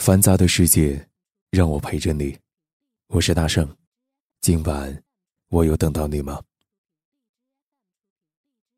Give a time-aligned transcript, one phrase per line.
[0.00, 1.06] 繁杂的世界，
[1.50, 2.34] 让我陪着你。
[3.08, 3.68] 我是大圣，
[4.40, 5.02] 今晚
[5.50, 6.40] 我有等到你吗？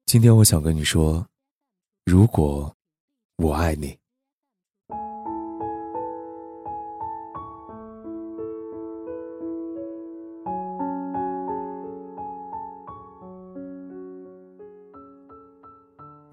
[0.04, 1.24] 今天我想跟你说，
[2.04, 2.74] 如果
[3.36, 3.96] 我爱你，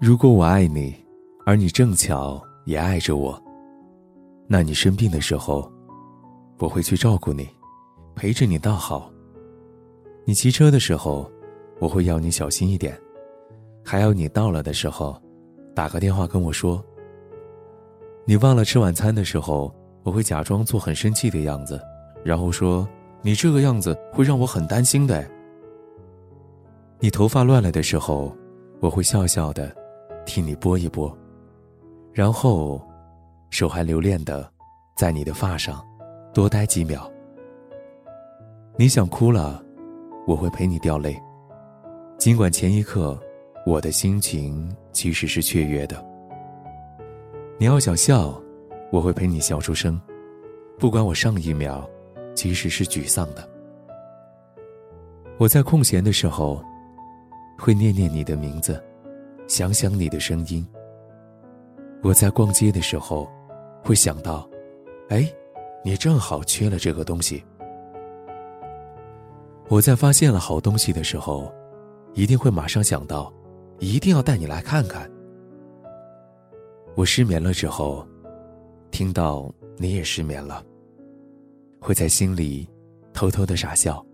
[0.00, 0.92] 如果我爱你，
[1.46, 3.49] 而你正巧也爱着我。
[4.52, 5.70] 那你生病的时候，
[6.58, 7.48] 我会去照顾你，
[8.16, 9.08] 陪着你倒好。
[10.24, 11.30] 你骑车的时候，
[11.78, 13.00] 我会要你小心一点，
[13.84, 15.16] 还要你到了的时候，
[15.72, 16.84] 打个电话跟我说。
[18.24, 19.72] 你忘了吃晚餐的时候，
[20.02, 21.80] 我会假装做很生气的样子，
[22.24, 22.88] 然后说
[23.22, 25.24] 你这个样子会让我很担心的。
[26.98, 28.36] 你头发乱了的时候，
[28.80, 29.72] 我会笑笑的，
[30.26, 31.16] 替你拨一拨，
[32.12, 32.84] 然后。
[33.50, 34.50] 手还留恋的，
[34.96, 35.84] 在你的发上
[36.32, 37.10] 多待几秒。
[38.76, 39.62] 你想哭了，
[40.26, 41.20] 我会陪你掉泪。
[42.16, 43.20] 尽管前一刻
[43.66, 46.02] 我的心情其实是雀跃的。
[47.58, 48.40] 你要想笑，
[48.92, 50.00] 我会陪你笑出声。
[50.78, 51.86] 不管我上一秒
[52.34, 53.46] 其实是沮丧的。
[55.38, 56.64] 我在空闲的时候，
[57.58, 58.82] 会念念你的名字，
[59.48, 60.66] 想想你的声音。
[62.02, 63.28] 我在逛街的时候。
[63.82, 64.48] 会想到，
[65.08, 65.28] 哎，
[65.84, 67.42] 你正好缺了这个东西。
[69.68, 71.52] 我在发现了好东西的时候，
[72.14, 73.32] 一定会马上想到，
[73.78, 75.10] 一定要带你来看看。
[76.96, 78.06] 我失眠了之后，
[78.90, 80.64] 听到你也失眠了，
[81.80, 82.68] 会在心里
[83.12, 84.04] 偷偷的傻笑。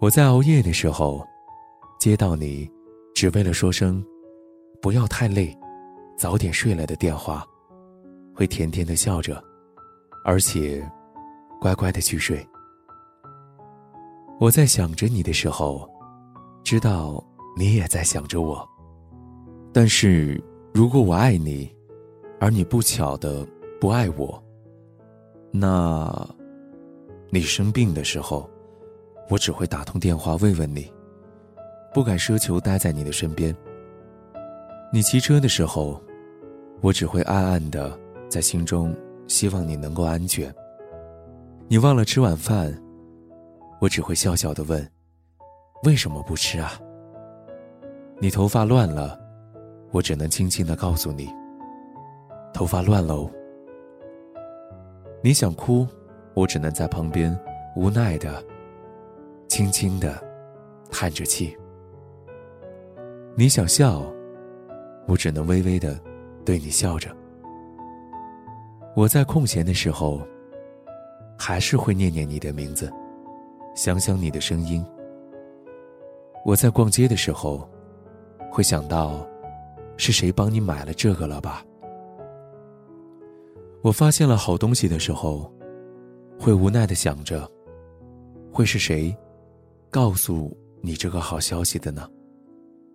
[0.00, 1.26] 我在熬夜的时候，
[1.98, 2.70] 接到你
[3.16, 4.02] 只为了说声
[4.80, 5.52] “不要太累，
[6.16, 7.44] 早点睡了”的电话。
[8.38, 9.42] 会甜甜的笑着，
[10.24, 10.88] 而且
[11.60, 12.38] 乖乖的去睡。
[14.38, 15.90] 我在想着你的时候，
[16.62, 17.20] 知道
[17.56, 18.64] 你也在想着我。
[19.72, 20.40] 但是
[20.72, 21.68] 如果我爱你，
[22.38, 23.44] 而你不巧的
[23.80, 24.40] 不爱我，
[25.50, 26.08] 那，
[27.30, 28.48] 你生病的时候，
[29.28, 30.88] 我只会打通电话慰问你，
[31.92, 33.52] 不敢奢求待在你的身边。
[34.92, 36.00] 你骑车的时候，
[36.80, 37.98] 我只会暗暗的。
[38.28, 38.94] 在心中，
[39.26, 40.54] 希望你能够安全。
[41.66, 42.76] 你忘了吃晚饭，
[43.80, 44.86] 我只会笑笑的问
[45.84, 46.72] ：“为什么不吃啊？”
[48.20, 49.18] 你头发乱了，
[49.92, 51.28] 我只能轻轻的告诉你
[52.52, 53.30] ：“头发乱喽。”
[55.22, 55.86] 你想哭，
[56.34, 57.36] 我只能在旁边
[57.76, 58.42] 无奈的、
[59.48, 60.22] 轻轻的
[60.90, 61.56] 叹着气。
[63.34, 64.04] 你想笑，
[65.06, 65.98] 我只能微微的
[66.44, 67.14] 对你笑着。
[68.98, 70.26] 我在空闲的时候，
[71.38, 72.92] 还是会念念你的名字，
[73.76, 74.84] 想想你的声音。
[76.44, 77.70] 我在逛街的时候，
[78.50, 79.24] 会想到，
[79.96, 81.64] 是谁帮你买了这个了吧？
[83.82, 85.48] 我发现了好东西的时候，
[86.36, 87.48] 会无奈的想着，
[88.52, 89.16] 会是谁，
[89.90, 92.10] 告诉你这个好消息的呢？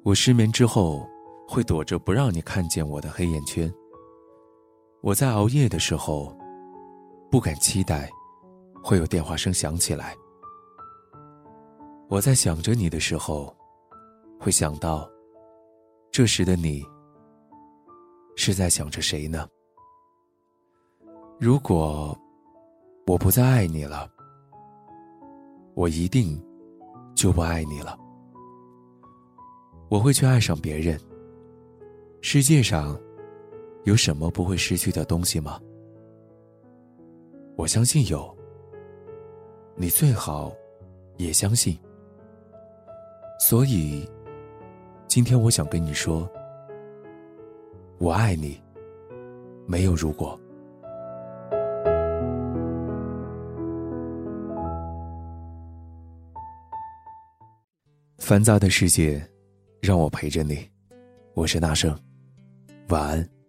[0.03, 1.08] 我失眠之后，
[1.47, 3.74] 会躲着不让你看见我的黑眼圈。
[5.03, 6.34] 我在熬夜的时候，
[7.30, 8.09] 不敢期待
[8.81, 10.16] 会有电话声响起来。
[12.08, 13.53] 我在想着你的时候，
[14.40, 15.06] 会想到
[16.09, 16.81] 这时的你
[18.38, 19.46] 是在想着谁呢？
[21.38, 22.18] 如果
[23.06, 24.09] 我不再爱你了，
[25.74, 26.42] 我一定
[27.13, 28.00] 就不爱你了。
[29.90, 30.97] 我会去爱上别人。
[32.22, 32.97] 世界上。
[33.84, 35.60] 有什么不会失去的东西吗？
[37.56, 38.36] 我相信有。
[39.76, 40.54] 你最好
[41.18, 41.78] 也相信。
[43.40, 44.10] 所以，
[45.08, 46.30] 今天我想跟你说，
[47.98, 48.62] 我爱你，
[49.66, 50.40] 没有如果。
[58.19, 59.22] 繁杂的世界，
[59.81, 60.66] 让我陪着你。
[61.34, 61.94] 我是大圣，
[62.88, 63.43] 晚安。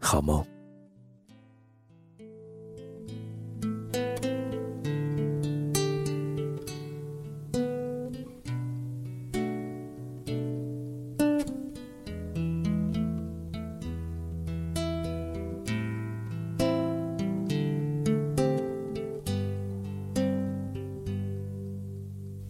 [0.00, 0.44] 好梦。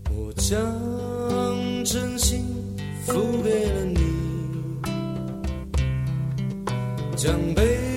[0.08, 0.56] 我将
[1.84, 2.44] 真心
[3.04, 4.09] 付给了你。
[7.20, 7.89] 将悲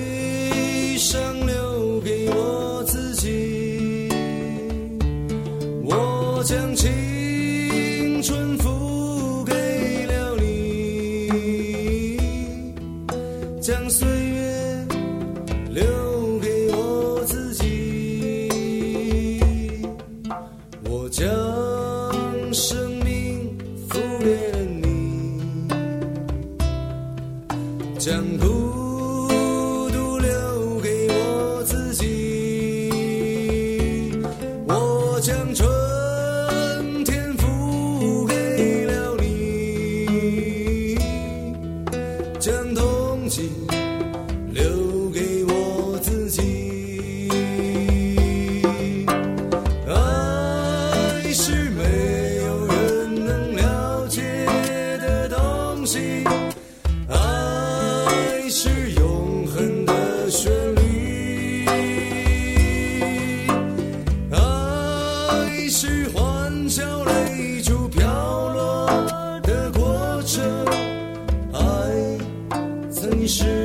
[73.26, 73.63] 是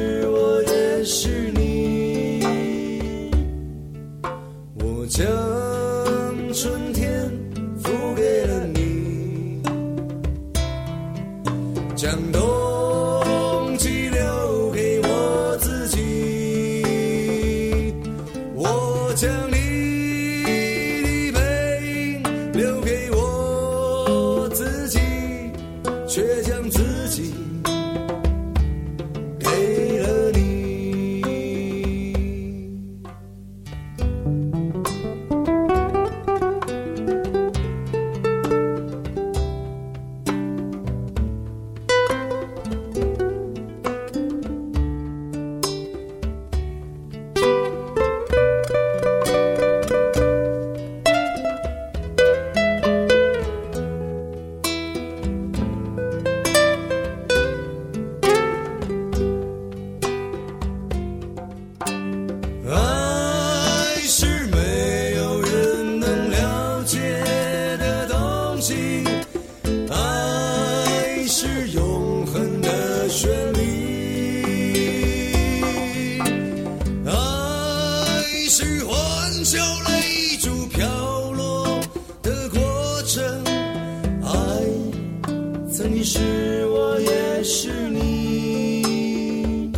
[86.65, 89.71] 我，也是你。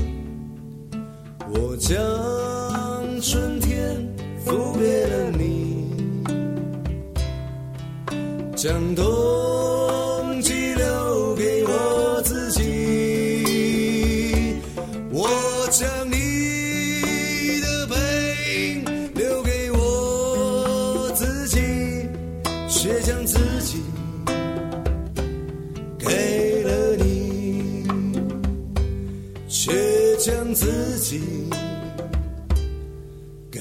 [1.53, 1.95] 我将
[3.21, 3.95] 春天
[4.45, 6.23] 付给了你，
[8.55, 12.61] 将冬季留给我自己，
[15.11, 15.27] 我
[15.71, 16.00] 将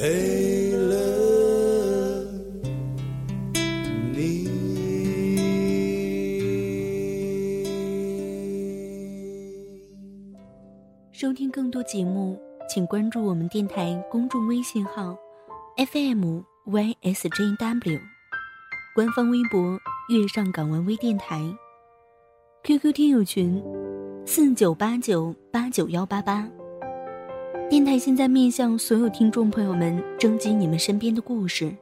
[0.01, 0.97] 给了
[4.15, 4.49] 你。
[11.13, 15.15] 收听更多节目，请关注我们电台公众微信号
[15.77, 18.01] FM YSJW，
[18.95, 21.43] 官方微博“月上港湾微电台
[22.65, 23.63] ”，QQ 听友群
[24.25, 26.49] 四九八九八九幺八八。
[27.71, 31.73] 电台现在面向所有听众朋友们征集你们身边的故事，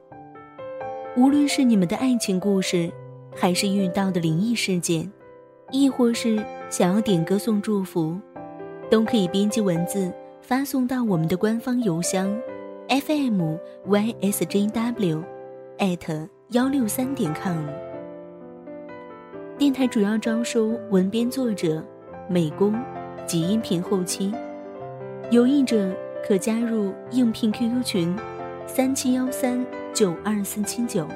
[1.17, 2.91] 无论是你们的爱情故事，
[3.35, 5.11] 还是遇到的灵异事件，
[5.71, 8.15] 亦或是想要点歌送祝福。
[8.87, 12.39] 都可以编辑文字发送到我们的官方邮箱
[12.87, 15.23] fm ysjw
[16.49, 17.65] 幺六三点 com。
[19.57, 21.83] 电台主要招收文编作者、
[22.29, 22.75] 美工
[23.25, 24.31] 及音频后期，
[25.31, 25.95] 有意者
[26.27, 28.15] 可加入应聘 QQ 群
[28.65, 31.07] 三七幺三九二四七九。